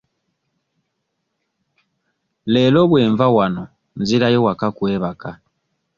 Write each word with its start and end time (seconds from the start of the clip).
Leero 2.51 2.81
bwe 2.89 3.01
nva 3.11 3.27
wano 3.35 3.63
nzirayo 3.99 4.39
waka 4.45 4.67
kwebaka. 4.77 5.29